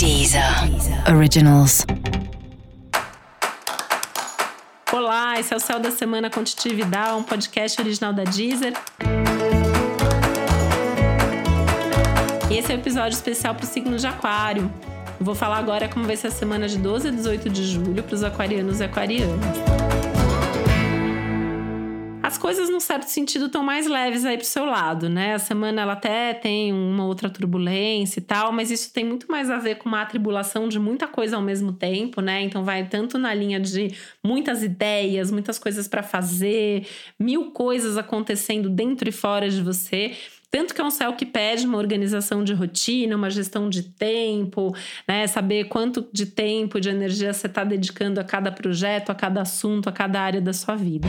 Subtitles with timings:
[0.00, 0.42] Deezer
[1.14, 1.84] Originals.
[4.90, 8.72] Olá, esse é o Céu da Semana com Titi Vidal, um podcast original da Deezer.
[12.50, 14.72] E esse é o um episódio especial para o signo de Aquário.
[15.20, 18.14] Vou falar agora como vai ser a semana de 12 a 18 de julho para
[18.14, 20.09] os aquarianos e aquarianas as
[22.40, 25.34] coisas, num certo sentido, estão mais leves aí pro seu lado, né?
[25.34, 29.50] A semana ela até tem uma outra turbulência e tal, mas isso tem muito mais
[29.50, 32.40] a ver com uma atribulação de muita coisa ao mesmo tempo, né?
[32.42, 36.86] Então vai tanto na linha de muitas ideias, muitas coisas para fazer,
[37.18, 40.12] mil coisas acontecendo dentro e fora de você.
[40.50, 44.74] Tanto que é um céu que pede uma organização de rotina, uma gestão de tempo,
[45.06, 45.26] né?
[45.26, 49.88] Saber quanto de tempo, de energia você está dedicando a cada projeto, a cada assunto,
[49.88, 51.06] a cada área da sua vida.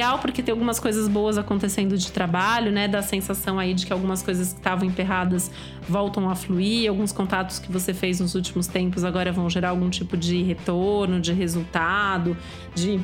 [0.00, 2.88] Legal porque tem algumas coisas boas acontecendo de trabalho, né?
[2.88, 5.50] Dá a sensação aí de que algumas coisas que estavam emperradas
[5.86, 9.90] voltam a fluir, alguns contatos que você fez nos últimos tempos agora vão gerar algum
[9.90, 12.34] tipo de retorno, de resultado,
[12.74, 12.98] de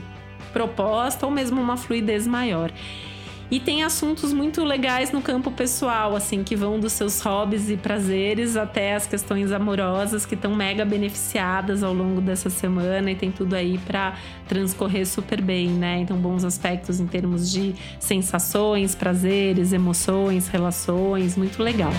[0.55, 2.72] proposta ou mesmo uma fluidez maior.
[3.50, 7.77] E tem assuntos muito legais no campo pessoal, assim, que vão dos seus hobbies e
[7.77, 13.30] prazeres até as questões amorosas que estão mega beneficiadas ao longo dessa semana e tem
[13.30, 14.17] tudo aí para
[14.48, 15.98] transcorrer super bem, né?
[16.00, 21.92] Então, bons aspectos em termos de sensações, prazeres, emoções, relações, muito legal.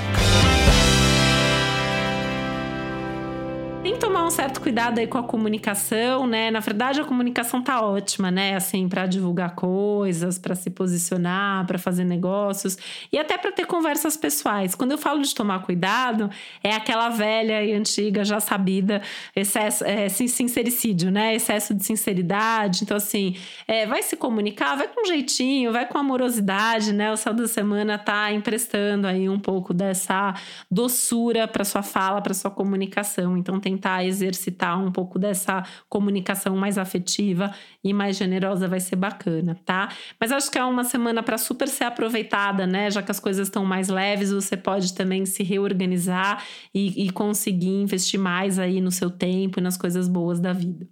[4.28, 6.52] Um certo cuidado aí com a comunicação, né?
[6.52, 8.56] Na verdade, a comunicação tá ótima, né?
[8.56, 12.78] Assim, para divulgar coisas, para se posicionar, para fazer negócios
[13.12, 14.76] e até para ter conversas pessoais.
[14.76, 16.30] Quando eu falo de tomar cuidado,
[16.62, 19.02] é aquela velha e antiga, já sabida,
[19.34, 21.34] excesso, é, sincericídio, né?
[21.34, 22.84] Excesso de sinceridade.
[22.84, 27.14] Então, assim, é, vai se comunicar, vai com jeitinho, vai com amorosidade, né?
[27.14, 30.34] O céu da semana tá emprestando aí um pouco dessa
[30.70, 33.38] doçura para sua fala, para sua comunicação.
[33.38, 37.54] Então, tentar exercitar um pouco dessa comunicação mais afetiva
[37.84, 39.90] e mais generosa vai ser bacana, tá?
[40.20, 42.90] Mas acho que é uma semana para super ser aproveitada, né?
[42.90, 46.44] Já que as coisas estão mais leves, você pode também se reorganizar
[46.74, 50.88] e, e conseguir investir mais aí no seu tempo e nas coisas boas da vida.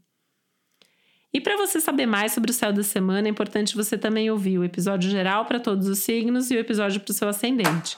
[1.33, 4.57] E para você saber mais sobre o céu da semana, é importante você também ouvir
[4.57, 7.97] o episódio geral para todos os signos e o episódio para o seu ascendente.